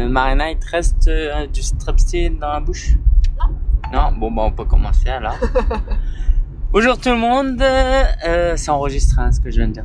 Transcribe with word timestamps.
Euh, 0.00 0.08
Marina, 0.08 0.50
il 0.50 0.58
te 0.58 0.70
reste 0.70 1.08
euh, 1.08 1.46
du 1.46 1.62
strepsil 1.62 2.38
dans 2.38 2.52
la 2.52 2.60
bouche? 2.60 2.94
Non. 3.38 3.54
Non? 3.92 4.12
Bon, 4.18 4.30
bah, 4.30 4.42
on 4.46 4.52
peut 4.52 4.64
commencer 4.64 5.10
alors. 5.10 5.36
Bonjour 6.72 6.98
tout 6.98 7.10
le 7.10 7.16
monde. 7.16 7.60
Euh, 7.60 8.54
c'est 8.56 8.70
enregistré 8.70 9.20
hein, 9.20 9.32
ce 9.32 9.40
que 9.40 9.50
je 9.50 9.56
viens 9.56 9.68
de 9.68 9.72
dire 9.72 9.84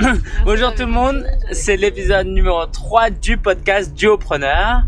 l'heure. 0.00 0.14
Bonjour 0.44 0.74
tout 0.74 0.86
le 0.86 0.92
monde. 0.92 1.24
C'est 1.52 1.76
l'épisode 1.76 2.26
numéro 2.26 2.66
3 2.66 3.10
du 3.10 3.36
podcast 3.36 3.94
Duopreneur. 3.94 4.82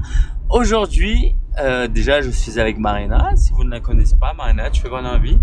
Aujourd'hui, 0.50 1.36
euh, 1.60 1.86
déjà, 1.86 2.20
je 2.20 2.30
suis 2.30 2.58
avec 2.58 2.78
Marina. 2.78 3.30
Si 3.36 3.52
vous 3.52 3.62
ne 3.64 3.70
la 3.70 3.80
connaissez 3.80 4.16
pas, 4.16 4.32
Marina, 4.32 4.68
tu 4.70 4.80
fais 4.80 4.88
quoi 4.88 5.02
dans 5.02 5.12
la 5.12 5.18
vie 5.18 5.38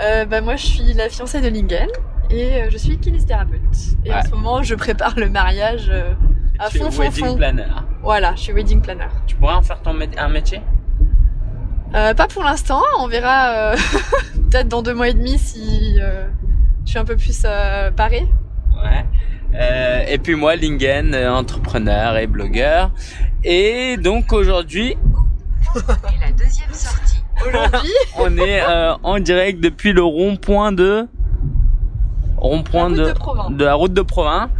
Euh, 0.00 0.24
bah, 0.24 0.40
moi, 0.40 0.56
je 0.56 0.66
suis 0.66 0.94
la 0.94 1.08
fiancée 1.10 1.40
de 1.40 1.48
Lingen 1.48 1.90
et 2.30 2.54
euh, 2.54 2.70
je 2.70 2.78
suis 2.78 2.98
kinésithérapeute. 2.98 3.60
Et 4.04 4.14
en 4.14 4.22
ce 4.22 4.30
moment, 4.30 4.62
je 4.62 4.74
prépare 4.74 5.18
le 5.18 5.28
mariage 5.28 5.88
euh, 5.90 6.14
à 6.58 6.68
Tu 6.68 6.76
es 6.78 6.80
fond, 6.80 6.90
fond, 6.90 7.02
wedding 7.02 7.24
fond. 7.26 7.36
planner. 7.36 7.64
Voilà, 8.02 8.34
je 8.36 8.40
suis 8.40 8.52
wedding 8.52 8.80
planner. 8.80 9.06
Tu 9.26 9.36
pourrais 9.36 9.54
en 9.54 9.62
faire 9.62 9.80
ton 9.82 9.94
mé- 9.94 10.08
un 10.18 10.28
métier? 10.28 10.60
Euh, 11.94 12.14
pas 12.14 12.26
pour 12.26 12.42
l'instant, 12.42 12.82
on 12.98 13.06
verra 13.08 13.48
euh, 13.72 13.76
peut-être 14.50 14.68
dans 14.68 14.82
deux 14.82 14.94
mois 14.94 15.08
et 15.08 15.14
demi 15.14 15.38
si 15.38 15.98
euh, 16.00 16.26
je 16.84 16.90
suis 16.90 16.98
un 16.98 17.04
peu 17.04 17.16
plus 17.16 17.42
euh, 17.44 17.90
parée. 17.90 18.26
Ouais. 18.82 19.04
Euh, 19.54 20.04
et 20.08 20.18
puis 20.18 20.34
moi, 20.34 20.56
Lingen, 20.56 21.14
entrepreneur 21.14 22.16
et 22.16 22.26
blogueur. 22.26 22.90
Et 23.44 23.96
donc 23.96 24.32
aujourd'hui, 24.32 24.96
Et 25.76 26.20
la 26.20 26.32
deuxième 26.32 26.72
sortie. 26.72 27.22
Aujourd'hui, 27.46 27.92
on 28.18 28.36
est 28.38 28.62
euh, 28.62 28.94
en 29.02 29.18
direct 29.18 29.60
depuis 29.60 29.92
le 29.92 30.02
rond-point 30.02 30.72
de 30.72 31.06
rond-point 32.38 32.90
de, 32.90 32.96
de 32.96 33.54
de 33.56 33.64
la 33.64 33.74
route 33.74 33.92
de 33.92 34.02
Provins. 34.02 34.50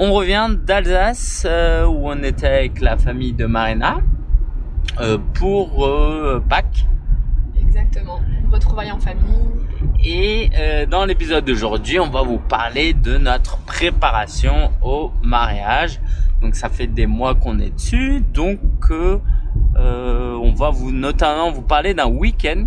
On 0.00 0.12
revient 0.12 0.48
d'Alsace 0.64 1.44
euh, 1.44 1.84
où 1.84 2.08
on 2.08 2.22
était 2.22 2.46
avec 2.46 2.80
la 2.80 2.96
famille 2.96 3.32
de 3.32 3.46
Marina 3.46 3.98
euh, 5.00 5.18
pour 5.34 5.84
euh, 5.84 6.40
Pâques. 6.48 6.86
Exactement. 7.60 8.20
Retrouvailles 8.48 8.92
en 8.92 9.00
famille. 9.00 9.26
Et 10.04 10.50
dans 10.88 11.04
l'épisode 11.04 11.44
d'aujourd'hui, 11.44 11.98
on 11.98 12.08
va 12.08 12.22
vous 12.22 12.38
parler 12.38 12.92
de 12.92 13.18
notre 13.18 13.58
préparation 13.64 14.70
au 14.80 15.10
mariage. 15.20 16.00
Donc 16.40 16.54
ça 16.54 16.68
fait 16.68 16.86
des 16.86 17.06
mois 17.06 17.34
qu'on 17.34 17.58
est 17.58 17.74
dessus. 17.74 18.22
Donc 18.32 18.60
on 18.90 20.52
va 20.56 20.70
vous 20.70 20.92
notamment 20.92 21.50
vous 21.50 21.62
parler 21.62 21.92
d'un 21.92 22.06
week-end 22.06 22.66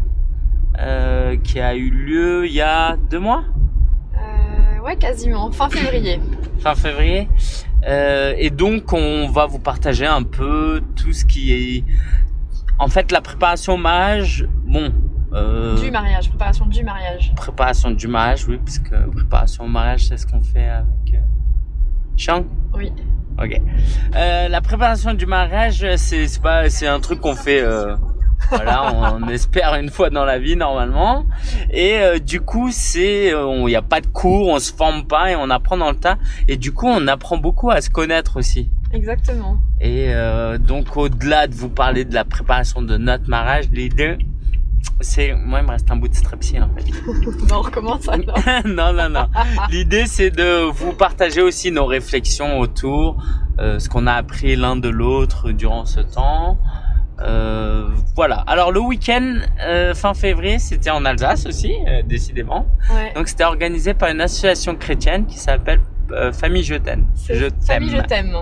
qui 1.44 1.60
a 1.62 1.76
eu 1.76 1.90
lieu 1.90 2.46
il 2.46 2.54
y 2.54 2.62
a 2.62 2.98
deux 3.10 3.20
mois, 3.20 3.46
ouais, 4.84 4.96
quasiment. 4.98 5.52
Fin 5.52 5.70
février. 5.70 6.20
Fin 6.62 6.76
février. 6.76 7.28
Euh, 7.88 8.34
et 8.38 8.50
donc 8.52 8.94
on 8.94 9.28
va 9.30 9.46
vous 9.48 9.60
partager 9.60 10.06
un 10.06 10.24
peu 10.24 10.82
tout 10.96 11.14
ce 11.14 11.26
qui 11.26 11.54
est... 11.54 11.84
En 12.80 12.88
fait 12.88 13.12
la 13.12 13.22
préparation 13.22 13.74
au 13.74 13.78
mariage, 13.78 14.48
bon... 14.66 14.92
euh, 15.34 15.76
Du 15.82 15.92
mariage, 15.92 16.30
préparation 16.30 16.66
du 16.66 16.84
mariage. 16.84 17.34
Préparation 17.36 17.92
du 17.92 18.08
mariage, 18.08 18.48
oui, 18.48 18.58
parce 18.58 18.80
que 18.80 19.10
préparation 19.10 19.66
au 19.66 19.68
mariage, 19.68 20.08
c'est 20.08 20.18
ce 20.18 20.28
qu'on 20.28 20.42
fait 20.42 20.68
avec 20.68 21.14
euh, 21.14 21.18
Chang? 22.18 22.44
Oui. 22.76 22.92
Ok. 23.42 23.60
Euh, 24.16 24.48
la 24.50 24.62
préparation 24.62 25.14
du 25.14 25.26
mariage, 25.26 25.86
c'est 25.96 26.28
c'est 26.28 26.42
pas, 26.42 26.70
c'est 26.70 26.88
un 26.88 27.00
truc 27.00 27.22
qu'on 27.22 27.36
fait. 27.36 27.62
Euh, 28.52 28.56
voilà, 28.56 29.14
on, 29.14 29.28
espère 29.30 29.76
une 29.76 29.90
fois 29.90 30.10
dans 30.10 30.26
la 30.26 30.40
vie 30.40 30.56
normalement. 30.56 31.26
Et 31.72 32.00
euh, 32.00 32.20
du 32.20 32.42
coup, 32.42 32.70
c'est, 32.72 33.32
il 33.32 33.66
n'y 33.66 33.76
a 33.76 33.82
pas 33.82 34.02
de 34.02 34.08
cours, 34.08 34.50
on 34.50 34.60
se 34.60 34.74
forme 34.74 35.06
pas 35.06 35.32
et 35.32 35.36
on 35.36 35.50
apprend 35.50 35.78
dans 35.78 35.90
le 35.92 35.98
tas. 35.98 36.18
Et 36.48 36.58
du 36.58 36.72
coup, 36.72 36.88
on 36.88 37.08
apprend 37.08 37.38
beaucoup 37.38 37.70
à 37.72 37.82
se 37.82 37.90
connaître 37.90 38.38
aussi. 38.38 38.70
Exactement. 38.94 39.58
Et 39.80 40.14
euh, 40.14 40.58
donc, 40.58 40.98
au-delà 40.98 41.48
de 41.48 41.56
vous 41.56 41.70
parler 41.70 42.04
de 42.06 42.14
la 42.14 42.26
préparation 42.26 42.82
de 42.82 42.98
notre 42.98 43.30
mariage, 43.30 43.70
l'idée, 43.72 44.18
c'est, 45.00 45.34
moi, 45.34 45.60
il 45.60 45.66
me 45.66 45.72
reste 45.72 45.90
un 45.92 45.96
bout 45.96 46.08
de 46.08 46.16
strepsil 46.16 46.62
en 46.62 46.70
fait. 46.76 46.92
Bon, 47.48 47.56
on 47.58 47.62
recommence 47.62 48.08
alors. 48.08 48.38
non, 48.66 48.94
non, 48.94 49.10
non. 49.10 49.28
L'idée, 49.70 50.06
c'est 50.08 50.32
de 50.32 50.70
vous 50.70 50.94
partager 50.94 51.42
aussi 51.42 51.72
nos 51.72 51.86
réflexions 51.86 52.60
autour, 52.60 53.24
euh, 53.60 53.80
ce 53.80 53.90
qu'on 53.90 54.08
a 54.08 54.14
appris 54.14 54.56
l'un 54.56 54.76
de 54.76 54.90
l'autre 54.90 55.52
durant 55.52 55.86
ce 55.86 56.02
temps. 56.02 56.58
Euh, 57.22 57.88
voilà. 58.16 58.44
Alors 58.48 58.72
le 58.72 58.80
week-end 58.80 59.36
euh, 59.64 59.94
fin 59.94 60.14
février, 60.14 60.60
c'était 60.60 60.90
en 60.90 61.06
Alsace 61.06 61.46
aussi, 61.46 61.74
euh, 61.88 62.02
décidément. 62.04 62.66
Ouais. 62.94 63.14
Donc 63.16 63.28
c'était 63.28 63.44
organisé 63.44 63.94
par 63.94 64.10
une 64.10 64.22
association 64.22 64.76
chrétienne 64.76 65.26
qui 65.26 65.38
s'appelle 65.38 65.80
Famille 66.34 66.64
Je 66.64 66.76
t'aime. 66.76 67.06
Je 67.30 67.46
Famille, 67.66 67.90
je 67.90 67.98
t'aime. 67.98 68.06
t'aime. 68.08 68.36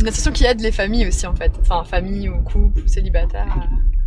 Une 0.00 0.06
association 0.08 0.32
qui 0.32 0.44
aide 0.46 0.60
les 0.62 0.72
familles 0.72 1.06
aussi 1.08 1.26
en 1.26 1.34
fait. 1.34 1.52
Enfin, 1.60 1.84
famille 1.84 2.28
ou 2.30 2.40
couple 2.42 2.80
ou 2.82 2.86
célibataire. 2.88 3.46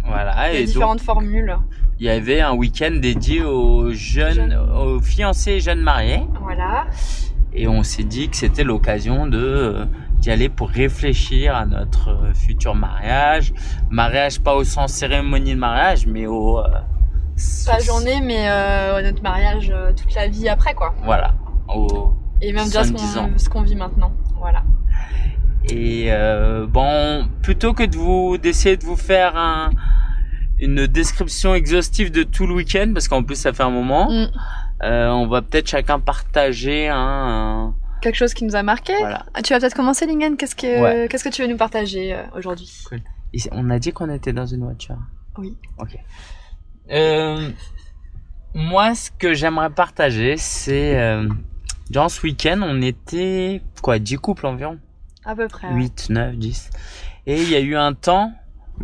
Voilà. 0.07 0.49
Il 0.51 0.53
y 0.53 0.57
a 0.57 0.59
Et 0.59 0.63
donc 0.66 0.73
différentes 0.73 1.01
formules. 1.01 1.55
il 1.99 2.05
y 2.07 2.09
avait 2.09 2.41
un 2.41 2.53
week-end 2.53 2.91
dédié 2.99 3.43
aux 3.43 3.91
jeunes, 3.93 4.33
Jeunes. 4.33 4.59
aux 4.75 4.99
fiancés 5.01 5.51
et 5.51 5.59
jeunes 5.59 5.81
mariés. 5.81 6.23
Voilà. 6.41 6.85
et 7.53 7.67
on 7.67 7.83
s'est 7.83 8.03
dit 8.03 8.27
que 8.29 8.35
c'était 8.35 8.63
l'occasion 8.63 9.27
de 9.27 9.85
d'y 10.23 10.31
aller 10.31 10.47
pour 10.47 10.69
réfléchir 10.69 11.53
à 11.53 11.66
notre 11.66 12.09
euh, 12.09 12.34
futur 12.34 12.75
mariage 12.75 13.53
mariage 13.89 14.39
pas 14.39 14.56
au 14.56 14.63
sens 14.63 14.94
cérémonie 14.94 15.53
de 15.53 15.59
mariage 15.59 16.07
mais 16.07 16.25
au 16.28 16.59
euh, 16.59 16.63
Pas 17.66 17.79
journée, 17.79 18.22
mais 18.22 18.47
euh, 18.50 19.01
notre 19.03 19.22
mariage 19.22 19.69
euh, 19.75 19.91
toute 19.91 20.13
la 20.16 20.28
vie 20.29 20.47
après 20.47 20.73
quoi. 20.73 20.94
voilà 21.03 21.34
au 21.67 22.13
Et 22.41 22.53
même 22.53 22.66
déjà 22.66 22.84
ce 22.85 22.89
70 22.91 23.17
ans. 23.17 23.29
qu'on 23.51 23.61
vit 23.63 23.75
maintenant. 23.75 24.13
Voilà. 24.39 24.63
et 25.69 26.09
bon 26.69 27.28
plutôt 27.41 27.73
que 27.73 27.84
de 27.84 27.95
vous 27.97 28.38
d'essayer 28.38 28.78
de 28.78 28.84
vous 28.85 28.97
faire 28.97 29.35
un 29.35 29.72
une 30.59 30.88
description 30.88 31.53
exhaustive 31.53 32.11
de 32.11 32.23
tout 32.23 32.47
le 32.47 32.53
week-end 32.53 32.91
parce 32.94 33.07
qu'en 33.09 33.23
plus 33.23 33.35
ça 33.35 33.51
fait 33.53 33.63
un 33.63 33.69
moment 33.81 34.09
Mm. 34.09 34.28
on 35.22 35.28
va 35.28 35.41
peut-être 35.41 35.67
chacun 35.69 36.00
partager 36.00 36.88
un, 36.90 36.95
un- 36.97 37.73
Quelque 38.03 38.16
chose 38.18 38.34
qui 38.34 38.44
nous 38.44 38.56
a 38.56 38.64
marqué. 38.64 38.94
voilà 39.00 39.25
Ah, 39.34 39.41
tu 39.41 39.53
vas 39.53 39.59
peut-être 39.59 39.75
commencer, 39.75 40.06
Lingen. 40.06 40.36
Qu'est-ce 40.38 40.56
que 40.56 40.81
Ouais. 40.81 41.08
qu'est-ce 41.09 41.24
que 41.24 41.30
tu 41.30 41.41
veux 41.41 41.47
nous 41.47 41.56
partager 41.58 42.14
euh, 42.14 42.24
aujourd'hui? 42.36 42.69
Et 43.34 43.40
on 43.53 43.69
a 43.69 43.80
dit 43.80 43.94
qu'on 43.94 44.09
était 44.09 44.34
dans 44.34 44.46
une 44.46 44.64
voiture 44.64 44.97
Oui. 45.38 45.58
Ok. 45.80 45.97
Euh, 46.91 47.50
moi, 48.53 48.94
ce 48.94 49.09
que 49.09 49.34
j'aimerais 49.34 49.69
partager, 49.69 50.36
c'est 50.38 51.00
euh, 51.00 51.28
durant 51.90 52.09
ce 52.09 52.22
week-end, 52.24 52.59
on 52.62 52.81
était 52.81 53.62
quoi, 53.81 54.00
10 54.00 54.18
couples 54.18 54.46
environ, 54.47 54.78
À 55.25 55.35
peu 55.35 55.47
près. 55.47 55.68
ouais. 55.70 55.74
8, 55.75 56.08
9, 56.09 56.35
10. 56.35 56.70
Et 57.25 57.41
il 57.41 57.50
y 57.50 57.56
a 57.56 57.59
eu 57.62 57.75
un 57.75 57.94
temps 57.94 58.34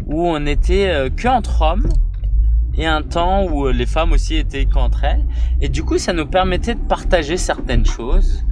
où 0.06 0.26
on 0.28 0.46
était 0.46 0.88
euh, 0.88 1.10
que 1.10 1.28
entre 1.28 1.62
hommes 1.62 1.90
et 2.78 2.86
un 2.86 3.02
temps 3.02 3.44
où 3.44 3.68
euh, 3.68 3.74
les 3.74 3.86
femmes 3.86 4.14
aussi 4.14 4.36
étaient 4.38 4.66
qu'entre 4.66 5.04
elles. 5.04 5.26
Et 5.60 5.68
du 5.68 5.84
coup, 5.84 5.98
ça 5.98 6.14
nous 6.14 6.26
permettait 6.26 6.76
de 6.76 6.80
partager 6.80 7.36
certaines 7.36 7.86
choses 7.86 8.44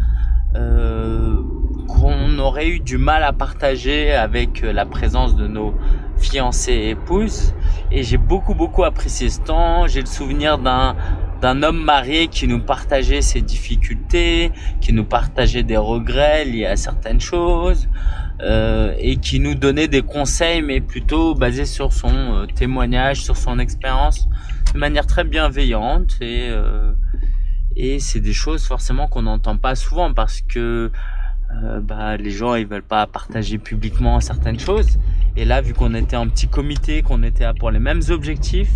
qu'on 0.53 2.39
aurait 2.39 2.67
eu 2.67 2.79
du 2.79 2.97
mal 2.97 3.23
à 3.23 3.33
partager 3.33 4.13
avec 4.13 4.63
euh, 4.63 4.73
la 4.73 4.85
présence 4.85 5.35
de 5.35 5.47
nos 5.47 5.73
fiancés 6.17 6.73
et 6.73 6.89
épouses. 6.91 7.53
Et 7.91 8.03
j'ai 8.03 8.17
beaucoup, 8.17 8.53
beaucoup 8.53 8.83
apprécié 8.83 9.29
ce 9.29 9.41
temps. 9.41 9.87
J'ai 9.87 10.01
le 10.01 10.07
souvenir 10.07 10.57
d'un 10.57 10.95
d'un 11.41 11.61
homme 11.61 11.83
marié 11.83 12.27
qui 12.27 12.47
nous 12.47 12.59
partageait 12.59 13.21
ses 13.21 13.41
difficultés, 13.41 14.51
qui 14.81 14.93
nous 14.93 15.03
partageait 15.03 15.63
des 15.63 15.77
regrets 15.77 16.45
liés 16.45 16.65
à 16.65 16.75
certaines 16.75 17.21
choses, 17.21 17.87
euh, 18.41 18.95
et 18.97 19.17
qui 19.17 19.39
nous 19.39 19.55
donnait 19.55 19.87
des 19.87 20.01
conseils, 20.01 20.61
mais 20.61 20.81
plutôt 20.81 21.35
basés 21.35 21.65
sur 21.65 21.93
son 21.93 22.09
euh, 22.09 22.45
témoignage, 22.45 23.21
sur 23.21 23.37
son 23.37 23.59
expérience, 23.59 24.27
de 24.73 24.79
manière 24.79 25.05
très 25.05 25.23
bienveillante. 25.23 26.17
Et, 26.21 26.47
euh, 26.49 26.93
et 27.77 27.99
c'est 27.99 28.19
des 28.19 28.33
choses 28.33 28.65
forcément 28.65 29.07
qu'on 29.07 29.21
n'entend 29.21 29.55
pas 29.57 29.75
souvent 29.75 30.11
parce 30.11 30.41
que 30.41 30.91
euh, 31.51 31.79
bah, 31.79 32.17
les 32.17 32.31
gens 32.31 32.55
ils 32.55 32.65
veulent 32.65 32.81
pas 32.81 33.05
partager 33.05 33.59
publiquement 33.59 34.19
certaines 34.19 34.59
choses. 34.59 34.97
Et 35.35 35.45
là, 35.45 35.61
vu 35.61 35.75
qu'on 35.75 35.93
était 35.93 36.17
en 36.17 36.27
petit 36.27 36.47
comité, 36.47 37.03
qu'on 37.03 37.21
était 37.21 37.45
pour 37.59 37.69
les 37.69 37.79
mêmes 37.79 38.01
objectifs, 38.09 38.73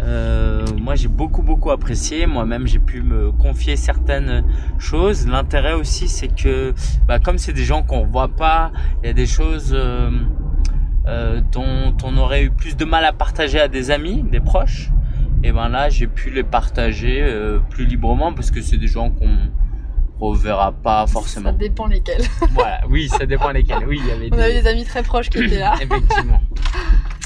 euh, 0.00 0.66
moi 0.78 0.94
j'ai 0.94 1.08
beaucoup 1.08 1.40
beaucoup 1.42 1.70
apprécié. 1.70 2.26
Moi-même 2.26 2.66
j'ai 2.66 2.78
pu 2.78 3.00
me 3.00 3.32
confier 3.32 3.76
certaines 3.76 4.44
choses. 4.78 5.26
L'intérêt 5.26 5.72
aussi 5.72 6.06
c'est 6.06 6.28
que 6.28 6.74
bah, 7.08 7.18
comme 7.18 7.38
c'est 7.38 7.54
des 7.54 7.64
gens 7.64 7.82
qu'on 7.82 8.04
voit 8.04 8.28
pas, 8.28 8.72
il 9.02 9.06
y 9.06 9.10
a 9.10 9.14
des 9.14 9.26
choses 9.26 9.74
euh, 9.74 10.10
dont 11.50 11.96
on 12.04 12.18
aurait 12.18 12.44
eu 12.44 12.50
plus 12.50 12.76
de 12.76 12.84
mal 12.84 13.06
à 13.06 13.14
partager 13.14 13.58
à 13.58 13.68
des 13.68 13.90
amis, 13.90 14.22
des 14.22 14.40
proches. 14.40 14.90
Et 15.44 15.52
ben 15.52 15.68
là 15.68 15.88
j'ai 15.88 16.06
pu 16.06 16.30
les 16.30 16.42
partager 16.44 17.20
euh, 17.22 17.58
plus 17.70 17.84
librement 17.86 18.32
parce 18.32 18.50
que 18.50 18.60
c'est 18.62 18.76
des 18.78 18.86
gens 18.86 19.10
qu'on 19.10 19.36
reverra 20.20 20.72
pas 20.72 21.06
Ça 21.06 21.12
forcément. 21.14 21.52
dépend 21.52 21.86
lesquels. 21.86 22.22
Voilà, 22.52 22.80
oui, 22.88 23.08
ça 23.08 23.26
dépend 23.26 23.50
lesquels. 23.50 23.84
Oui, 23.86 24.00
il 24.02 24.06
y 24.08 24.10
avait 24.12 24.28
On 24.32 24.36
des... 24.36 24.42
avait 24.42 24.60
des 24.62 24.68
amis 24.68 24.84
très 24.84 25.02
proches 25.02 25.30
qui 25.30 25.38
étaient 25.38 25.58
là. 25.58 25.74
Effectivement. 25.82 26.40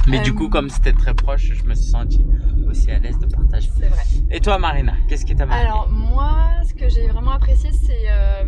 Mais 0.09 0.21
du 0.21 0.31
Euh, 0.31 0.35
coup, 0.35 0.49
comme 0.49 0.71
c'était 0.71 0.93
très 0.93 1.13
proche, 1.15 1.53
je 1.53 1.65
me 1.65 1.75
suis 1.75 1.91
senti 1.91 2.25
aussi 2.69 2.91
à 2.91 2.99
l'aise 2.99 3.19
de 3.19 3.27
partager. 3.27 3.69
C'est 3.79 3.89
vrai. 3.89 4.03
Et 4.31 4.41
toi, 4.41 4.57
Marina, 4.59 4.93
qu'est-ce 5.09 5.27
qui 5.27 5.35
t'a 5.37 5.45
marqué? 5.47 5.65
Alors 5.67 5.89
moi, 5.91 6.37
ce 6.67 6.73
que 6.75 6.89
j'ai 6.89 7.09
vraiment 7.09 7.33
apprécié, 7.33 7.71
c'est 7.73 8.07
euh, 8.11 8.45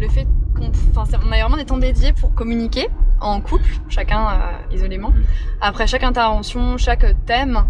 le 0.00 0.08
fait 0.08 0.26
qu'on, 0.56 0.70
enfin, 0.96 1.18
on 1.24 1.30
a 1.32 1.38
vraiment 1.40 1.56
des 1.58 1.64
temps 1.66 1.78
dédiés 1.78 2.12
pour 2.14 2.34
communiquer 2.34 2.88
en 3.20 3.40
couple, 3.40 3.68
chacun 3.88 4.26
euh, 4.28 4.74
isolément. 4.74 5.12
Après 5.60 5.86
chaque 5.86 6.02
intervention, 6.04 6.78
chaque 6.78 7.04
thème, 7.26 7.64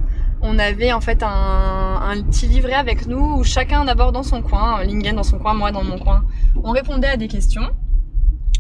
on 0.45 0.59
avait 0.59 0.93
en 0.93 1.01
fait 1.01 1.23
un, 1.23 2.23
petit 2.31 2.47
livret 2.47 2.75
avec 2.75 3.07
nous 3.07 3.39
où 3.39 3.45
chacun 3.45 3.85
d'abord 3.85 4.13
dans 4.13 4.23
son 4.23 4.43
coin, 4.43 4.85
Lingen 4.85 5.17
dans 5.17 5.23
son 5.23 5.39
coin, 5.39 5.55
moi 5.55 5.73
dans 5.73 5.83
mon 5.83 5.99
coin, 5.99 6.25
on 6.63 6.71
répondait 6.71 7.09
à 7.09 7.17
des 7.17 7.29
questions 7.29 7.71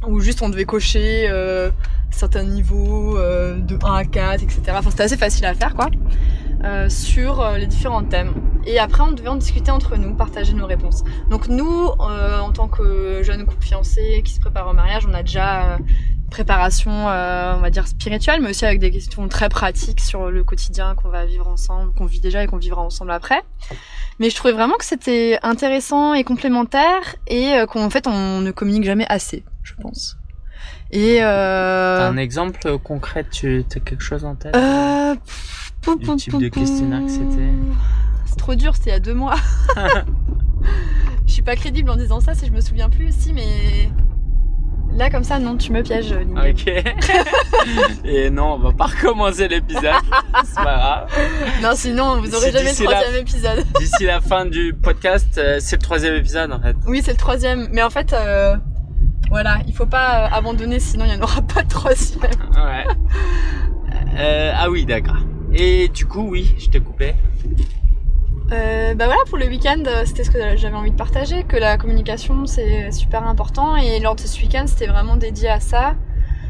où 0.06 0.20
juste 0.20 0.42
on 0.42 0.48
devait 0.48 0.64
cocher 0.64 1.28
euh, 1.30 1.70
certains 2.10 2.42
niveaux 2.42 3.16
euh, 3.16 3.58
de 3.58 3.78
1 3.82 3.94
à 3.94 4.04
4, 4.04 4.42
etc. 4.42 4.62
C'était 4.88 5.02
assez 5.02 5.16
facile 5.16 5.44
à 5.46 5.54
faire 5.54 5.74
quoi, 5.74 5.88
euh, 6.64 6.88
sur 6.88 7.46
les 7.56 7.66
différents 7.66 8.04
thèmes. 8.04 8.32
Et 8.66 8.78
après 8.78 9.02
on 9.02 9.12
devait 9.12 9.28
en 9.28 9.36
discuter 9.36 9.70
entre 9.70 9.96
nous, 9.96 10.14
partager 10.14 10.54
nos 10.54 10.66
réponses. 10.66 11.04
Donc 11.30 11.48
nous, 11.48 11.88
en 11.98 12.50
tant 12.52 12.68
que 12.68 13.22
jeunes 13.22 13.44
couple 13.44 13.64
fiancés 13.64 14.22
qui 14.24 14.32
se 14.32 14.40
préparent 14.40 14.68
au 14.68 14.74
mariage, 14.74 15.06
on 15.08 15.12
a 15.12 15.22
déjà 15.22 15.78
préparation, 16.34 16.90
euh, 16.90 17.54
on 17.56 17.60
va 17.60 17.70
dire 17.70 17.86
spirituelle, 17.86 18.40
mais 18.42 18.50
aussi 18.50 18.66
avec 18.66 18.80
des 18.80 18.90
questions 18.90 19.28
très 19.28 19.48
pratiques 19.48 20.00
sur 20.00 20.32
le 20.32 20.42
quotidien 20.42 20.96
qu'on 20.96 21.08
va 21.08 21.26
vivre 21.26 21.46
ensemble, 21.46 21.92
qu'on 21.92 22.06
vit 22.06 22.18
déjà 22.18 22.42
et 22.42 22.48
qu'on 22.48 22.56
vivra 22.56 22.82
ensemble 22.82 23.12
après. 23.12 23.40
Mais 24.18 24.30
je 24.30 24.34
trouvais 24.34 24.52
vraiment 24.52 24.74
que 24.74 24.84
c'était 24.84 25.38
intéressant 25.44 26.12
et 26.12 26.24
complémentaire 26.24 27.14
et 27.28 27.54
euh, 27.54 27.66
qu'en 27.66 27.88
fait 27.88 28.08
on 28.08 28.40
ne 28.40 28.50
communique 28.50 28.82
jamais 28.82 29.06
assez, 29.08 29.44
je 29.62 29.74
pense. 29.80 30.16
Et 30.90 31.22
euh, 31.22 32.08
un 32.08 32.16
exemple 32.16 32.78
concret, 32.78 33.24
tu 33.30 33.64
as 33.70 33.78
quelque 33.78 34.02
chose 34.02 34.24
en 34.24 34.34
tête? 34.34 34.56
Euh, 34.56 35.14
Du 35.14 36.04
poum, 36.04 36.16
type 36.16 36.36
de 36.36 36.48
questionnaire 36.48 37.02
que 37.02 37.12
c'était? 37.12 37.52
C'est 38.26 38.38
trop 38.38 38.56
dur, 38.56 38.74
c'était 38.74 38.90
il 38.90 38.94
y 38.94 38.96
a 38.96 39.00
deux 39.00 39.14
mois. 39.14 39.36
je 41.26 41.32
suis 41.32 41.42
pas 41.42 41.54
crédible 41.54 41.90
en 41.90 41.96
disant 41.96 42.18
ça 42.20 42.34
si 42.34 42.44
je 42.46 42.50
me 42.50 42.60
souviens 42.60 42.90
plus. 42.90 43.14
Si, 43.16 43.32
mais 43.32 43.88
là 44.94 45.10
comme 45.10 45.24
ça, 45.24 45.38
non, 45.38 45.56
tu 45.56 45.72
me 45.72 45.82
pièges, 45.82 46.12
Lingen. 46.12 46.38
Ok. 46.38 46.66
Et 48.04 48.30
non, 48.30 48.54
on 48.54 48.58
va 48.58 48.72
pas 48.72 48.86
recommencer 48.86 49.48
l'épisode. 49.48 49.84
C'est 50.44 50.54
pas 50.54 50.64
grave. 50.64 51.08
Non, 51.62 51.70
sinon 51.74 52.20
vous 52.20 52.34
aurez 52.34 52.52
jamais 52.52 52.70
le 52.70 52.84
troisième 52.84 53.20
épisode. 53.20 53.64
D'ici 53.78 54.04
la 54.04 54.20
fin 54.20 54.46
du 54.46 54.74
podcast, 54.74 55.38
euh, 55.38 55.58
c'est 55.60 55.76
le 55.76 55.82
troisième 55.82 56.14
épisode 56.14 56.52
en 56.52 56.60
fait. 56.60 56.76
Oui, 56.86 57.00
c'est 57.04 57.12
le 57.12 57.16
troisième, 57.16 57.68
mais 57.72 57.82
en 57.82 57.90
fait, 57.90 58.12
euh, 58.12 58.56
voilà, 59.30 59.58
il 59.66 59.74
faut 59.74 59.86
pas 59.86 60.24
euh, 60.24 60.28
abandonner, 60.32 60.80
sinon 60.80 61.04
il 61.06 61.14
y 61.14 61.16
en 61.16 61.22
aura 61.22 61.42
pas 61.42 61.62
de 61.62 61.68
troisième. 61.68 62.22
Ouais. 62.22 62.84
Euh, 64.18 64.52
ah 64.54 64.70
oui, 64.70 64.84
d'accord. 64.84 65.18
Et 65.52 65.88
du 65.88 66.06
coup, 66.06 66.28
oui, 66.30 66.54
je 66.58 66.68
t'ai 66.68 66.80
coupé. 66.80 67.14
Euh, 68.52 68.94
bah 68.94 69.06
voilà, 69.06 69.20
pour 69.26 69.38
le 69.38 69.46
week-end, 69.46 69.82
euh, 69.86 70.02
c'était 70.04 70.22
ce 70.22 70.30
que 70.30 70.56
j'avais 70.56 70.76
envie 70.76 70.90
de 70.90 70.96
partager, 70.96 71.44
que 71.44 71.56
la 71.56 71.78
communication 71.78 72.44
c'est 72.46 72.90
super 72.92 73.26
important 73.26 73.74
et 73.76 74.00
lors 74.00 74.14
de 74.14 74.20
ce 74.20 74.40
week-end, 74.40 74.64
c'était 74.66 74.86
vraiment 74.86 75.16
dédié 75.16 75.48
à 75.48 75.60
ça. 75.60 75.94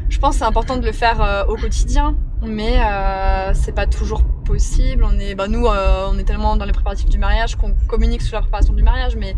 Je 0.09 0.19
pense 0.19 0.37
c'est 0.37 0.43
important 0.43 0.77
de 0.77 0.85
le 0.85 0.91
faire 0.91 1.21
euh, 1.21 1.45
au 1.45 1.55
quotidien, 1.55 2.15
mais 2.43 2.79
euh, 2.79 3.53
c'est 3.53 3.73
pas 3.73 3.87
toujours 3.87 4.23
possible. 4.45 5.03
On 5.03 5.17
est, 5.19 5.35
bah 5.35 5.47
nous, 5.47 5.65
euh, 5.65 6.07
on 6.11 6.17
est 6.19 6.23
tellement 6.23 6.55
dans 6.57 6.65
les 6.65 6.71
préparatifs 6.73 7.09
du 7.09 7.17
mariage 7.17 7.55
qu'on 7.55 7.73
communique 7.87 8.21
sur 8.21 8.35
la 8.35 8.41
préparation 8.41 8.73
du 8.73 8.83
mariage, 8.83 9.15
mais 9.15 9.35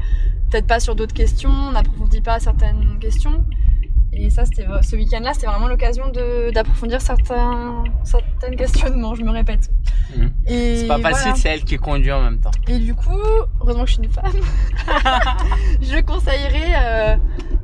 peut-être 0.52 0.68
pas 0.68 0.80
sur 0.80 0.96
d'autres 0.96 1.14
questions. 1.14 1.50
On 1.50 1.72
n'approfondit 1.72 2.22
pas 2.22 2.40
certaines 2.40 3.00
questions. 3.00 3.46
Et 4.14 4.30
ça, 4.30 4.46
c'était 4.46 4.66
ce 4.82 4.96
week-end-là, 4.96 5.34
c'était 5.34 5.48
vraiment 5.48 5.68
l'occasion 5.68 6.12
d'approfondir 6.54 7.02
certains 7.02 7.84
certains 8.04 8.52
questionnements. 8.56 9.16
Je 9.16 9.24
me 9.24 9.32
répète. 9.32 9.70
Mhm. 10.16 10.32
C'est 10.48 10.86
pas 10.88 10.98
voilà. 11.00 11.16
facile, 11.16 11.32
c'est 11.36 11.50
elle 11.50 11.64
qui 11.64 11.78
conduit 11.78 12.12
en 12.12 12.22
même 12.24 12.40
temps. 12.40 12.52
Et 12.68 12.80
du 12.80 12.94
coup, 12.96 13.18
heureusement 13.62 13.84
que 13.84 13.90
je 13.90 13.94
suis 13.96 14.04
une 14.04 14.10
femme, 14.12 14.32
je 15.82 16.02
conseillerais 16.02 16.74
euh, 16.82 17.16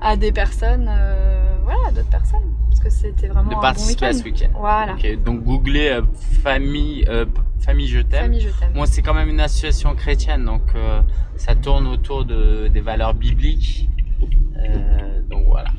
à 0.02 0.16
des 0.18 0.32
personnes, 0.32 0.88
euh, 0.90 1.56
voilà, 1.64 1.80
à 1.88 1.92
d'autres 1.92 2.10
personnes, 2.10 2.42
parce 2.70 2.82
que 2.82 2.90
c'était 2.90 3.28
vraiment 3.28 3.50
De 3.50 3.54
un 3.54 3.56
bon 3.58 3.62
participer 3.62 4.06
à 4.06 4.10
week-end. 4.10 4.20
ce 4.20 4.24
week-end. 4.26 4.60
Voilà, 4.60 4.96
donc 5.26 5.44
googlez 5.44 5.90
euh, 5.90 6.02
famille, 6.44 7.06
euh, 7.08 7.26
famille 7.62 7.88
je 7.88 8.00
t'aime. 8.02 8.24
famille, 8.26 8.42
je 8.42 8.50
t'aime. 8.50 8.74
Moi, 8.76 8.86
c'est 8.88 9.02
quand 9.02 9.14
même 9.14 9.30
une 9.30 9.40
association 9.40 9.96
chrétienne, 9.96 10.44
donc 10.46 10.64
euh, 10.76 11.02
ça 11.38 11.56
tourne 11.56 11.88
autour 11.88 12.26
de, 12.26 12.68
des 12.68 12.82
valeurs 12.82 13.14
bibliques. 13.14 13.90
Euh, 14.58 15.22
donc 15.30 15.46
voilà. 15.48 15.70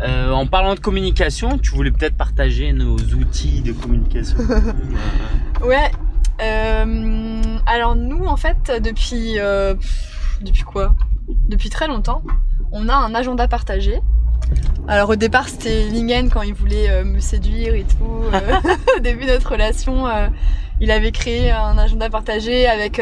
Euh, 0.00 0.32
en 0.32 0.46
parlant 0.46 0.74
de 0.74 0.80
communication, 0.80 1.56
tu 1.56 1.70
voulais 1.70 1.92
peut-être 1.92 2.16
partager 2.16 2.72
nos 2.72 2.96
outils 2.96 3.60
de 3.62 3.72
communication. 3.72 4.36
Ouais. 5.64 5.90
euh, 6.42 7.42
alors 7.66 7.96
nous, 7.96 8.24
en 8.26 8.36
fait, 8.36 8.70
depuis 8.82 9.38
euh, 9.38 9.74
pff, 9.74 10.38
depuis 10.42 10.62
quoi? 10.62 10.94
Depuis 11.48 11.70
très 11.70 11.86
longtemps, 11.86 12.22
on 12.70 12.88
a 12.88 12.94
un 12.94 13.14
agenda 13.14 13.48
partagé. 13.48 14.00
Alors 14.88 15.08
au 15.08 15.16
départ, 15.16 15.48
c'était 15.48 15.88
Lingen 15.88 16.28
quand 16.28 16.42
il 16.42 16.52
voulait 16.52 16.90
euh, 16.90 17.04
me 17.04 17.18
séduire 17.18 17.74
et 17.74 17.84
tout. 17.84 18.24
euh, 18.34 18.60
au 18.96 19.00
début 19.00 19.24
de 19.24 19.30
notre 19.30 19.50
relation, 19.50 20.06
il 20.80 20.90
avait 20.90 21.12
créé 21.12 21.50
un 21.50 21.78
agenda 21.78 22.10
partagé 22.10 22.66
avec. 22.66 23.00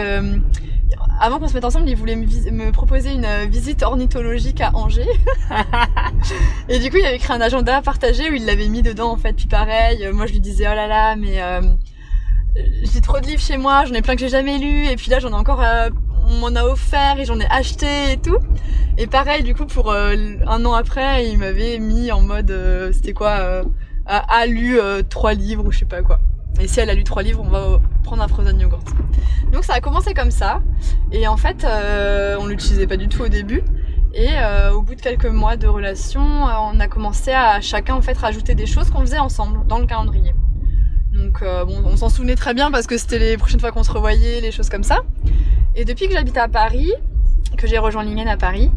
avant 1.20 1.41
qu'on 1.41 1.49
se 1.49 1.55
mette 1.55 1.64
ensemble, 1.64 1.88
il 1.88 1.97
voulait 1.97 2.14
me, 2.14 2.70
proposer 2.70 3.12
une 3.12 3.26
visite 3.50 3.82
ornithologique 3.82 4.61
à 4.61 4.70
Angers. 4.75 5.19
et 6.69 6.79
du 6.79 6.91
coup, 6.91 6.99
il 6.99 7.06
avait 7.06 7.19
créé 7.19 7.35
un 7.37 7.41
agenda 7.41 7.82
partagé 7.82 8.31
où 8.31 8.35
il 8.35 8.47
l'avait 8.47 8.69
mis 8.69 8.82
dedans 8.82 9.11
en 9.11 9.17
fait. 9.17 9.32
Puis 9.32 9.47
pareil, 9.47 10.09
moi 10.12 10.26
je 10.26 10.32
lui 10.32 10.41
disais 10.41 10.67
oh 10.70 10.75
là 10.76 10.87
là, 10.87 11.17
mais 11.17 11.43
euh, 11.43 11.61
j'ai 12.54 13.00
trop 13.00 13.20
de 13.20 13.26
livres 13.26 13.40
chez 13.40 13.56
moi, 13.56 13.84
j'en 13.87 13.94
ai 13.94 14.02
plein 14.02 14.14
que 14.14 14.20
j'ai 14.20 14.28
jamais 14.28 14.58
lus, 14.58 14.87
et 14.87 14.96
puis 14.96 15.10
là 15.10 15.19
j'en 15.19 15.31
ai 15.31 15.34
encore, 15.34 15.62
euh, 15.62 15.88
on 16.28 16.34
m'en 16.34 16.54
a 16.54 16.64
offert 16.64 17.19
et 17.19 17.25
j'en 17.25 17.38
ai 17.40 17.46
acheté 17.50 18.12
et 18.12 18.16
tout. 18.16 18.38
Et 18.99 19.06
pareil, 19.06 19.43
du 19.43 19.54
coup, 19.54 19.64
pour 19.64 19.90
euh, 19.90 20.14
un 20.46 20.64
an 20.64 20.75
après, 20.75 21.28
il 21.28 21.38
m'avait 21.38 21.78
mis 21.78 22.12
en 22.12 22.20
mode, 22.20 22.50
euh, 22.50 22.93
c'était 22.93 23.14
quoi, 23.14 23.64
a, 24.06 24.46
lu 24.46 24.78
trois 25.08 25.34
livres 25.34 25.66
ou 25.66 25.72
je 25.72 25.81
sais 25.81 25.84
pas 25.84 26.02
quoi. 26.02 26.19
Et 26.60 26.69
si 26.69 26.81
elle 26.81 26.90
a 26.90 26.94
lu 26.94 27.04
trois 27.04 27.22
livres, 27.22 27.43
on 27.43 27.49
va 27.49 27.81
prendre 28.02 28.22
un 28.22 28.28
frozen 28.28 28.60
yogurt. 28.60 28.84
Donc 29.52 29.64
ça 29.64 29.75
a 29.75 29.81
commencé 29.81 30.12
comme 30.12 30.31
ça, 30.31 30.60
et 31.10 31.26
en 31.26 31.37
fait, 31.37 31.66
on 32.38 32.46
l'utilisait 32.46 32.87
pas 32.87 32.96
du 32.96 33.08
tout 33.08 33.22
au 33.22 33.28
début. 33.28 33.62
Et 34.14 34.28
au 34.75 34.82
bout 34.82 34.94
de 34.94 35.00
quelques 35.00 35.25
mois 35.25 35.56
de 35.56 35.66
relation, 35.66 36.20
on 36.20 36.78
a 36.78 36.88
commencé 36.88 37.31
à 37.32 37.62
chacun 37.62 37.94
en 37.94 38.02
fait 38.02 38.19
rajouter 38.19 38.54
des 38.54 38.66
choses 38.66 38.90
qu'on 38.90 39.00
faisait 39.00 39.19
ensemble 39.19 39.66
dans 39.66 39.78
le 39.78 39.87
calendrier. 39.87 40.34
Donc 41.12 41.43
euh, 41.43 41.64
bon, 41.64 41.82
on 41.85 41.97
s'en 41.97 42.09
souvenait 42.09 42.37
très 42.37 42.55
bien 42.55 42.70
parce 42.70 42.87
que 42.87 42.97
c'était 42.97 43.19
les 43.19 43.37
prochaines 43.37 43.61
fois 43.61 43.70
qu'on 43.70 43.82
se 43.85 43.91
revoyait, 43.93 44.41
les 44.41 44.50
choses 44.50 44.69
comme 44.69 44.85
ça. 44.85 45.00
Et 45.75 45.85
depuis 45.85 46.06
que 46.09 46.12
j'habite 46.12 46.37
à 46.37 46.49
Paris, 46.49 46.91
que 47.56 47.67
j'ai 47.67 47.79
rejoint 47.79 48.03
Lingen 48.05 48.29
à 48.29 48.37
Paris, 48.37 48.70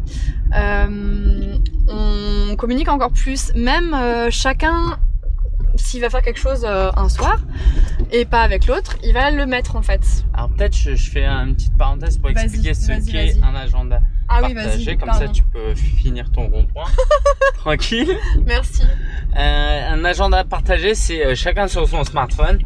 euh, 0.54 1.56
on 1.88 2.56
communique 2.56 2.88
encore 2.88 3.12
plus. 3.12 3.52
Même 3.54 3.94
euh, 3.94 4.28
chacun, 4.30 4.98
s'il 5.76 6.00
va 6.00 6.10
faire 6.10 6.22
quelque 6.22 6.38
chose 6.40 6.64
euh, 6.66 6.90
un 6.96 7.08
soir 7.08 7.38
et 8.12 8.24
pas 8.24 8.42
avec 8.42 8.66
l'autre, 8.66 8.96
il 9.02 9.12
va 9.14 9.30
le 9.30 9.46
mettre 9.46 9.76
en 9.76 9.82
fait. 9.82 10.02
Alors 10.34 10.50
peut-être 10.50 10.76
je, 10.76 10.94
je 10.94 11.10
fais 11.10 11.24
une 11.26 11.54
petite 11.54 11.76
parenthèse 11.76 12.18
pour 12.18 12.30
expliquer 12.30 12.74
ce 12.74 13.10
qu'est 13.10 13.42
un 13.42 13.54
agenda 13.54 14.00
Ah 14.28 14.40
oui, 14.44 14.54
partagé. 14.54 14.84
vas-y. 14.84 14.98
Comme 14.98 15.08
pardon. 15.08 15.26
ça, 15.26 15.32
tu 15.32 15.42
peux 15.42 15.74
finir 15.74 16.30
ton 16.32 16.48
rond-point 16.48 16.84
tranquille. 17.58 18.14
Merci. 18.46 18.82
Euh, 19.36 19.92
un 19.92 20.02
agenda 20.04 20.44
partagé, 20.44 20.94
c'est 20.94 21.26
euh, 21.26 21.34
chacun 21.34 21.68
sur 21.68 21.86
son 21.86 22.04
smartphone. 22.04 22.58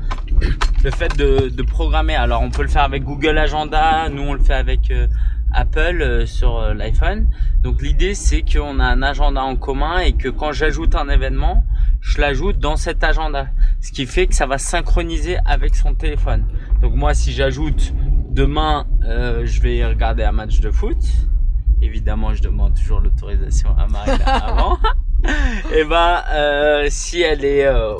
Le 0.84 0.90
fait 0.92 1.16
de, 1.16 1.62
programmer. 1.62 2.14
Alors, 2.14 2.42
on 2.42 2.50
peut 2.50 2.62
le 2.62 2.68
faire 2.68 2.84
avec 2.84 3.02
Google 3.02 3.38
Agenda. 3.38 4.08
Nous, 4.08 4.22
on 4.22 4.34
le 4.34 4.40
fait 4.40 4.54
avec 4.54 4.90
euh, 4.90 5.08
Apple 5.52 6.26
sur 6.26 6.72
l'iPhone. 6.72 7.28
Donc, 7.62 7.82
l'idée, 7.82 8.14
c'est 8.14 8.42
qu'on 8.42 8.78
a 8.78 8.84
un 8.84 9.02
agenda 9.02 9.42
en 9.42 9.56
commun 9.56 9.98
et 9.98 10.12
que 10.12 10.28
quand 10.28 10.52
j'ajoute 10.52 10.94
un 10.94 11.08
événement, 11.08 11.64
je 12.00 12.20
l'ajoute 12.20 12.58
dans 12.58 12.76
cet 12.76 13.02
agenda. 13.02 13.48
Ce 13.80 13.90
qui 13.90 14.06
fait 14.06 14.28
que 14.28 14.34
ça 14.34 14.46
va 14.46 14.56
synchroniser 14.56 15.38
avec 15.44 15.74
son 15.74 15.94
téléphone. 15.94 16.46
Donc, 16.80 16.94
moi, 16.94 17.14
si 17.14 17.32
j'ajoute 17.32 17.92
demain, 18.30 18.86
je 19.02 19.60
vais 19.60 19.84
regarder 19.84 20.22
un 20.22 20.32
match 20.32 20.60
de 20.60 20.70
foot. 20.70 20.98
Évidemment, 21.82 22.32
je 22.32 22.42
demande 22.42 22.74
toujours 22.74 23.00
l'autorisation 23.00 23.76
à 23.76 23.86
Marie 23.88 24.22
avant. 24.24 24.78
Et 25.80 25.84
ben, 25.84 26.22
euh, 26.30 26.88
si 26.90 27.22
elle 27.22 27.42
est, 27.42 27.64
euh, 27.64 27.94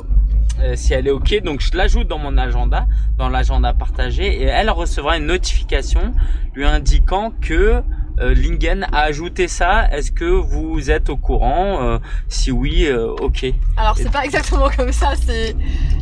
euh, 0.61 0.75
si 0.75 0.93
elle 0.93 1.07
est 1.07 1.11
ok, 1.11 1.41
donc 1.43 1.61
je 1.61 1.75
l'ajoute 1.75 2.07
dans 2.07 2.19
mon 2.19 2.37
agenda, 2.37 2.85
dans 3.17 3.27
l'agenda 3.27 3.73
partagé, 3.73 4.39
et 4.39 4.43
elle 4.43 4.69
recevra 4.69 5.17
une 5.17 5.25
notification 5.25 6.13
lui 6.53 6.63
indiquant 6.63 7.33
que 7.41 7.81
euh, 8.19 8.35
Lingen 8.35 8.85
a 8.91 8.99
ajouté 8.99 9.47
ça. 9.47 9.89
Est-ce 9.91 10.11
que 10.11 10.25
vous 10.25 10.91
êtes 10.91 11.09
au 11.09 11.17
courant? 11.17 11.81
Euh, 11.81 11.97
Si 12.27 12.51
oui, 12.51 12.85
euh, 12.85 13.15
ok. 13.19 13.47
Alors 13.77 13.97
c'est 13.97 14.11
pas 14.11 14.25
exactement 14.25 14.69
comme 14.69 14.91
ça, 14.91 15.13
c'est 15.15 15.55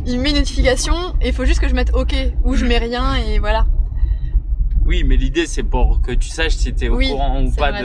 il 0.04 0.20
met 0.20 0.32
une 0.32 0.36
notification 0.36 1.14
et 1.22 1.28
il 1.28 1.32
faut 1.32 1.46
juste 1.46 1.60
que 1.60 1.68
je 1.68 1.74
mette 1.74 1.94
OK 1.94 2.14
ou 2.44 2.56
je 2.56 2.66
mets 2.66 2.76
rien 2.76 3.14
et 3.14 3.38
voilà. 3.38 3.64
Oui, 4.90 5.04
mais 5.04 5.14
l'idée 5.16 5.46
c'est 5.46 5.62
pour 5.62 6.02
que 6.02 6.10
tu 6.10 6.28
saches 6.28 6.56
si 6.56 6.74
tu 6.74 6.86
es 6.86 6.88
au 6.88 6.96
oui, 6.96 7.10
courant 7.10 7.40
ou 7.42 7.52
pas 7.52 7.70
vrai, 7.70 7.84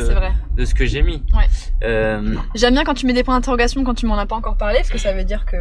de, 0.57 0.65
ce 0.65 0.73
que 0.73 0.87
j'ai 0.87 1.03
mis. 1.03 1.21
Ouais. 1.35 1.47
Euh, 1.83 2.35
J'aime 2.55 2.73
bien 2.73 2.83
quand 2.83 2.95
tu 2.95 3.05
mets 3.05 3.13
des 3.13 3.23
points 3.23 3.35
d'interrogation 3.35 3.83
quand 3.83 3.93
tu 3.93 4.07
m'en 4.07 4.17
as 4.17 4.25
pas 4.25 4.35
encore 4.35 4.57
parlé 4.57 4.79
parce 4.79 4.89
que 4.89 4.97
ça 4.97 5.13
veut 5.13 5.23
dire 5.23 5.45
que 5.45 5.57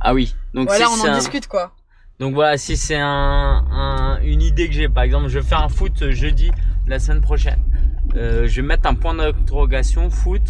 ah 0.00 0.14
oui. 0.14 0.34
Donc 0.54 0.68
voilà, 0.68 0.86
si 0.86 0.90
on 0.98 1.04
en 1.04 1.12
un- 1.12 1.18
discute 1.18 1.46
quoi. 1.48 1.72
Donc 2.18 2.32
voilà, 2.32 2.56
si 2.56 2.78
c'est 2.78 2.96
un, 2.98 3.62
un- 3.70 4.20
une 4.22 4.40
idée 4.40 4.68
que 4.68 4.74
j'ai, 4.74 4.88
par 4.88 5.04
exemple, 5.04 5.28
je 5.28 5.38
vais 5.38 5.44
faire 5.46 5.62
un 5.62 5.68
foot 5.68 6.10
jeudi 6.12 6.50
la 6.86 6.98
semaine 6.98 7.20
prochaine. 7.20 7.60
Euh, 8.16 8.46
je 8.48 8.62
vais 8.62 8.66
mettre 8.66 8.88
un 8.88 8.94
point 8.94 9.14
d'interrogation 9.14 10.08
foot 10.08 10.42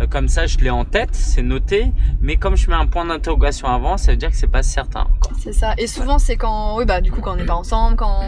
Euh, 0.00 0.08
comme 0.08 0.26
ça, 0.26 0.46
je 0.46 0.58
l'ai 0.58 0.70
en 0.70 0.84
tête, 0.84 1.14
c'est 1.14 1.42
noté. 1.42 1.92
Mais 2.20 2.34
comme 2.36 2.56
je 2.56 2.68
mets 2.68 2.74
un 2.76 2.86
point 2.86 3.04
d'interrogation 3.04 3.68
avant, 3.68 3.96
ça 3.96 4.10
veut 4.10 4.16
dire 4.16 4.30
que 4.30 4.36
c'est 4.36 4.48
pas 4.50 4.64
certain. 4.64 5.06
C'est 5.38 5.52
ça. 5.52 5.74
Et 5.78 5.86
souvent, 5.86 6.18
c'est 6.18 6.36
quand, 6.36 6.76
oui, 6.78 6.84
bah, 6.84 7.00
du 7.00 7.12
coup, 7.12 7.20
quand 7.20 7.34
on 7.34 7.36
n'est 7.36 7.44
pas 7.44 7.54
ensemble, 7.54 7.94
quand 7.96 8.22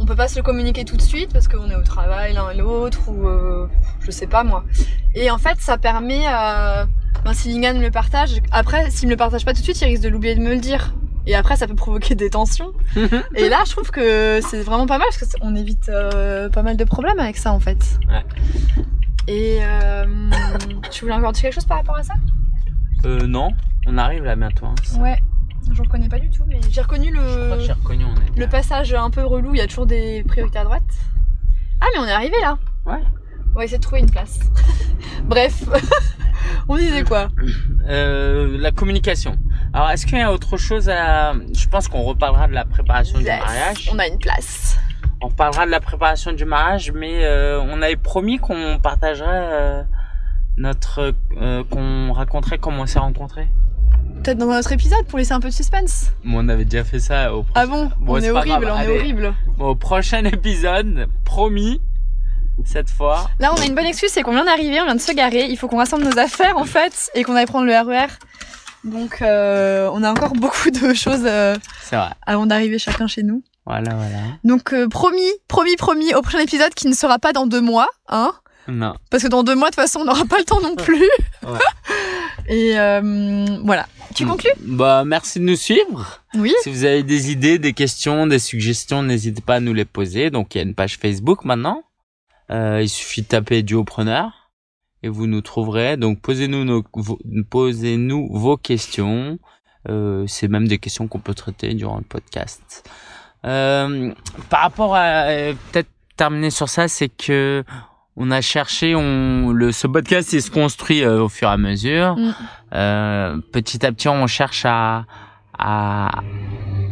on 0.00 0.06
peut 0.06 0.16
pas 0.16 0.28
se 0.28 0.36
le 0.36 0.42
communiquer 0.42 0.84
tout 0.84 0.96
de 0.96 1.02
suite 1.02 1.30
parce 1.32 1.46
qu'on 1.46 1.70
est 1.70 1.76
au 1.76 1.82
travail 1.82 2.32
l'un 2.32 2.50
et 2.50 2.56
l'autre 2.56 3.08
ou 3.08 3.28
euh, 3.28 3.68
je 4.00 4.10
sais 4.10 4.26
pas 4.26 4.42
moi. 4.42 4.64
Et 5.14 5.30
en 5.30 5.38
fait, 5.38 5.60
ça 5.60 5.76
permet, 5.76 6.26
euh, 6.26 6.86
ben, 7.24 7.34
si 7.34 7.52
Lingan 7.52 7.78
me 7.78 7.82
le 7.82 7.90
partage, 7.90 8.40
après, 8.50 8.90
s'il 8.90 9.08
me 9.08 9.12
le 9.12 9.18
partage 9.18 9.44
pas 9.44 9.52
tout 9.52 9.60
de 9.60 9.64
suite, 9.64 9.80
il 9.82 9.84
risque 9.84 10.02
de 10.02 10.08
l'oublier 10.08 10.34
de 10.34 10.40
me 10.40 10.54
le 10.54 10.60
dire. 10.60 10.94
Et 11.26 11.34
après, 11.34 11.56
ça 11.56 11.66
peut 11.66 11.74
provoquer 11.74 12.14
des 12.14 12.30
tensions. 12.30 12.72
et 13.36 13.48
là, 13.50 13.58
je 13.66 13.72
trouve 13.72 13.90
que 13.90 14.40
c'est 14.42 14.62
vraiment 14.62 14.86
pas 14.86 14.96
mal 14.96 15.06
parce 15.10 15.18
que 15.18 15.38
on 15.42 15.54
évite 15.54 15.90
euh, 15.90 16.48
pas 16.48 16.62
mal 16.62 16.78
de 16.78 16.84
problèmes 16.84 17.20
avec 17.20 17.36
ça 17.36 17.52
en 17.52 17.60
fait. 17.60 18.00
Ouais. 18.08 18.24
Et 19.28 19.58
euh, 19.60 20.06
tu 20.90 21.02
voulais 21.02 21.14
encore 21.14 21.32
dire 21.32 21.42
quelque 21.42 21.54
chose 21.54 21.66
par 21.66 21.76
rapport 21.76 21.96
à 21.96 22.02
ça? 22.02 22.14
Euh, 23.04 23.26
non, 23.26 23.50
on 23.86 23.98
arrive 23.98 24.24
là 24.24 24.34
bientôt. 24.34 24.66
Hein. 24.66 24.74
Ouais. 24.98 25.18
Je 25.72 25.82
reconnais 25.82 26.08
pas 26.08 26.18
du 26.18 26.30
tout, 26.30 26.44
mais 26.46 26.60
j'ai 26.70 26.80
reconnu 26.80 27.12
Je 27.14 27.20
crois 27.20 27.56
que 27.56 27.60
le 27.60 27.66
j'ai 27.66 27.72
reconnu, 27.72 28.04
on 28.04 28.14
est. 28.16 28.38
le 28.38 28.48
passage 28.48 28.92
un 28.94 29.10
peu 29.10 29.24
relou. 29.24 29.54
Il 29.54 29.58
y 29.58 29.60
a 29.60 29.66
toujours 29.66 29.86
des 29.86 30.24
priorités 30.24 30.58
à 30.58 30.64
droite. 30.64 30.82
Ah, 31.80 31.86
mais 31.94 32.00
on 32.00 32.06
est 32.06 32.12
arrivé 32.12 32.36
là. 32.42 32.58
Ouais. 32.86 33.00
On 33.54 33.58
va 33.58 33.64
essayer 33.64 33.78
de 33.78 33.82
trouver 33.82 34.00
une 34.00 34.10
place. 34.10 34.38
Bref, 35.24 35.64
on 36.68 36.76
disait 36.76 37.04
quoi? 37.04 37.28
Euh, 37.88 38.58
la 38.58 38.70
communication. 38.70 39.36
Alors, 39.72 39.90
est-ce 39.90 40.06
qu'il 40.06 40.18
y 40.18 40.20
a 40.20 40.32
autre 40.32 40.56
chose 40.56 40.88
à... 40.88 41.34
Je 41.54 41.68
pense 41.68 41.88
qu'on 41.88 42.02
reparlera 42.02 42.48
de 42.48 42.52
la 42.52 42.64
préparation 42.64 43.18
du 43.18 43.24
mariage. 43.24 43.90
On 43.92 43.98
a 43.98 44.06
une 44.06 44.18
place. 44.18 44.78
On 45.20 45.28
reparlera 45.28 45.66
de 45.66 45.70
la 45.70 45.80
préparation 45.80 46.32
du 46.32 46.44
mariage, 46.44 46.92
mais 46.92 47.24
euh, 47.24 47.60
on 47.60 47.82
avait 47.82 47.96
promis 47.96 48.38
qu'on 48.38 48.78
partagerait 48.82 49.28
euh, 49.30 49.82
notre... 50.56 51.12
qu'on 51.70 52.12
raconterait 52.12 52.58
comment 52.58 52.82
on 52.82 52.86
s'est 52.86 52.98
rencontrés. 52.98 53.48
Peut-être 54.22 54.38
dans 54.38 54.50
un 54.50 54.58
autre 54.58 54.72
épisode 54.72 55.04
pour 55.06 55.18
laisser 55.18 55.32
un 55.32 55.40
peu 55.40 55.48
de 55.48 55.54
suspense. 55.54 56.10
Bon, 56.24 56.44
on 56.44 56.48
avait 56.48 56.64
déjà 56.66 56.84
fait 56.84 56.98
ça 57.00 57.34
au, 57.34 57.44
Ah 57.54 57.66
bon, 57.66 57.90
Bon, 58.00 58.14
On 58.14 58.20
est 58.20 58.30
horrible, 58.30 58.70
on 58.70 58.80
est 58.80 58.98
horrible. 58.98 59.34
bon, 59.56 59.68
au 59.68 59.74
prochain 59.74 60.24
épisode, 60.24 61.08
promis, 61.24 61.80
cette 62.66 62.90
fois. 62.90 63.30
Là, 63.38 63.52
on 63.56 63.60
a 63.60 63.64
une 63.64 63.74
bonne 63.74 63.86
excuse, 63.86 64.10
c'est 64.10 64.22
qu'on 64.22 64.32
vient 64.32 64.44
d'arriver, 64.44 64.78
on 64.80 64.84
vient 64.84 64.94
de 64.94 65.00
se 65.00 65.12
garer. 65.12 65.46
Il 65.46 65.56
faut 65.56 65.68
qu'on 65.68 65.78
rassemble 65.78 66.04
nos 66.04 66.18
affaires 66.18 66.58
en 66.58 66.64
fait 66.66 67.10
et 67.14 67.24
qu'on 67.24 67.34
aille 67.34 67.46
prendre 67.46 67.64
le 67.64 67.72
RER. 67.72 68.08
Donc, 68.84 69.22
euh, 69.22 69.88
on 69.92 70.02
a 70.02 70.10
encore 70.10 70.32
beaucoup 70.34 70.70
de 70.70 70.92
choses 70.94 71.24
euh, 71.24 71.56
vrai. 71.90 72.08
avant 72.26 72.46
d'arriver 72.46 72.78
chacun 72.78 73.06
chez 73.06 73.22
nous. 73.22 73.42
Voilà, 73.66 73.94
voilà. 73.94 74.18
Donc, 74.44 74.72
euh, 74.74 74.88
promis, 74.88 75.30
promis, 75.48 75.76
promis, 75.76 76.14
au 76.14 76.22
prochain 76.22 76.40
épisode 76.40 76.74
qui 76.74 76.88
ne 76.88 76.94
sera 76.94 77.18
pas 77.18 77.32
dans 77.32 77.46
deux 77.46 77.60
mois, 77.60 77.88
hein 78.08 78.32
Non. 78.68 78.94
Parce 79.10 79.22
que 79.22 79.28
dans 79.28 79.42
deux 79.42 79.54
mois, 79.54 79.70
de 79.70 79.74
toute 79.74 79.82
façon, 79.82 80.00
on 80.00 80.04
n'aura 80.04 80.24
pas 80.24 80.38
le 80.38 80.44
temps 80.44 80.60
non 80.62 80.76
plus. 80.76 81.08
Ouais. 81.42 81.58
Et 82.50 82.78
euh, 82.78 83.46
voilà. 83.64 83.86
Tu 84.14 84.26
conclus? 84.26 84.50
Bah, 84.60 85.04
merci 85.06 85.38
de 85.38 85.44
nous 85.44 85.56
suivre. 85.56 86.20
Oui. 86.34 86.52
Si 86.62 86.70
vous 86.70 86.84
avez 86.84 87.04
des 87.04 87.30
idées, 87.30 87.60
des 87.60 87.72
questions, 87.72 88.26
des 88.26 88.40
suggestions, 88.40 89.04
n'hésitez 89.04 89.40
pas 89.40 89.56
à 89.56 89.60
nous 89.60 89.72
les 89.72 89.84
poser. 89.84 90.30
Donc, 90.30 90.54
il 90.54 90.58
y 90.58 90.60
a 90.60 90.64
une 90.64 90.74
page 90.74 90.98
Facebook 90.98 91.44
maintenant. 91.44 91.84
Euh, 92.50 92.82
il 92.82 92.88
suffit 92.88 93.22
de 93.22 93.28
taper 93.28 93.62
Duopreneur 93.62 94.50
et 95.04 95.08
vous 95.08 95.28
nous 95.28 95.40
trouverez. 95.40 95.96
Donc, 95.96 96.20
posez-nous 96.20 96.64
nos, 96.64 96.84
vos, 96.94 97.20
posez-nous 97.48 98.28
vos 98.32 98.56
questions. 98.56 99.38
Euh, 99.88 100.24
c'est 100.26 100.48
même 100.48 100.66
des 100.66 100.78
questions 100.78 101.06
qu'on 101.06 101.20
peut 101.20 101.34
traiter 101.34 101.72
durant 101.74 101.98
le 101.98 102.04
podcast. 102.04 102.82
Euh, 103.46 104.12
par 104.50 104.62
rapport 104.62 104.96
à 104.96 105.28
euh, 105.28 105.54
peut-être 105.70 105.88
terminer 106.16 106.50
sur 106.50 106.68
ça, 106.68 106.88
c'est 106.88 107.08
que 107.08 107.64
on 108.22 108.30
a 108.30 108.42
cherché, 108.42 108.94
on 108.94 109.50
le 109.50 109.72
ce 109.72 109.86
podcast 109.86 110.34
il 110.34 110.42
se 110.42 110.50
construit 110.50 111.02
euh, 111.02 111.22
au 111.22 111.30
fur 111.30 111.48
et 111.48 111.52
à 111.52 111.56
mesure. 111.56 112.16
Mm. 112.16 112.34
Euh, 112.74 113.36
petit 113.50 113.84
à 113.84 113.92
petit, 113.92 114.08
on 114.08 114.26
cherche 114.26 114.64
à 114.66 115.06
à 115.58 116.20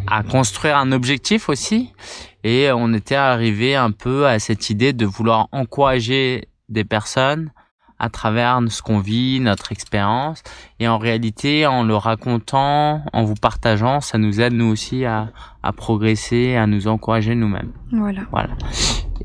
à 0.07 0.23
construire 0.23 0.79
un 0.79 0.91
objectif 0.91 1.51
aussi. 1.51 1.93
Et 2.45 2.71
on 2.73 2.95
était 2.95 3.15
arrivé 3.15 3.77
un 3.77 3.91
peu 3.91 4.27
à 4.27 4.39
cette 4.39 4.71
idée 4.71 4.95
de 4.95 5.05
vouloir 5.05 5.49
encourager 5.53 6.49
des 6.71 6.85
personnes 6.85 7.51
à 7.99 8.09
travers 8.09 8.61
ce 8.69 8.81
qu'on 8.81 9.01
vit, 9.01 9.41
notre 9.41 9.71
expérience. 9.73 10.43
Et 10.81 10.89
en 10.89 10.97
réalité, 10.97 11.67
en 11.67 11.83
le 11.83 11.97
racontant, 11.97 13.03
en 13.13 13.25
vous 13.25 13.35
partageant, 13.35 14.01
ça 14.01 14.17
nous 14.17 14.41
aide 14.41 14.55
nous 14.55 14.71
aussi 14.73 15.05
à, 15.05 15.29
à 15.63 15.73
progresser, 15.73 16.57
à 16.57 16.67
nous 16.67 16.89
encourager 16.89 17.35
nous-mêmes. 17.35 17.73
Voilà. 17.93 18.23
Voilà. 18.31 18.55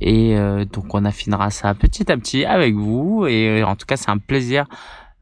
Et 0.02 0.38
euh, 0.38 0.66
donc 0.66 0.94
on 0.94 1.06
affinera 1.06 1.50
ça 1.50 1.74
petit 1.74 2.12
à 2.12 2.18
petit 2.18 2.46
avec 2.46 2.76
vous. 2.76 3.26
Et 3.28 3.62
euh, 3.62 3.66
en 3.66 3.76
tout 3.76 3.86
cas, 3.86 3.98
c'est 3.98 4.10
un 4.10 4.18
plaisir 4.18 4.66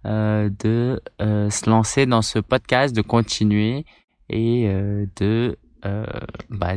euh, 0.06 0.50
de 0.63 1.01
euh, 1.22 1.50
se 1.50 1.70
lancer 1.70 2.06
dans 2.06 2.22
ce 2.22 2.40
podcast, 2.40 2.96
de 2.96 3.01
continuer 3.01 3.86
et 4.30 4.66
euh, 4.68 5.06
de 5.18 5.58
euh, 5.86 6.06
bah, 6.50 6.74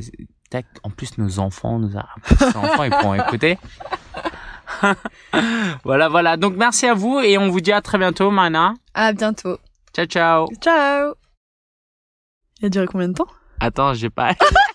tac, 0.50 0.66
en 0.82 0.90
plus 0.90 1.18
nos 1.18 1.38
enfants, 1.38 1.78
nos 1.78 1.96
enfants, 1.96 2.84
ils 2.84 2.90
pourront 2.90 3.14
écouter. 3.14 3.58
voilà, 5.84 6.08
voilà. 6.08 6.36
Donc 6.36 6.54
merci 6.56 6.86
à 6.86 6.94
vous 6.94 7.20
et 7.20 7.38
on 7.38 7.48
vous 7.48 7.60
dit 7.60 7.72
à 7.72 7.80
très 7.80 7.98
bientôt, 7.98 8.30
Mana. 8.30 8.74
À 8.92 9.12
bientôt. 9.12 9.58
Ciao, 9.94 10.06
ciao. 10.06 10.48
Ciao. 10.60 11.14
Il 12.60 12.66
a 12.66 12.68
duré 12.68 12.86
combien 12.86 13.08
de 13.08 13.14
temps? 13.14 13.28
Attends, 13.60 13.94
j'ai 13.94 14.10
pas. 14.10 14.32